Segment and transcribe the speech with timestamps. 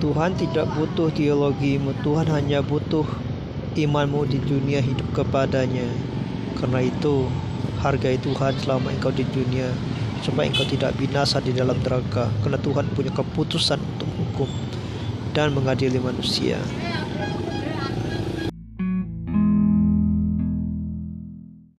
[0.00, 3.04] Tuhan tidak butuh teologimu, Tuhan hanya butuh
[3.76, 5.84] imanmu di dunia hidup kepadanya.
[6.56, 7.28] Karena itu,
[7.84, 9.68] hargai Tuhan selama engkau di dunia,
[10.24, 12.32] supaya engkau tidak binasa di dalam neraka.
[12.40, 14.48] Karena Tuhan punya keputusan untuk hukum
[15.36, 16.56] dan mengadili manusia.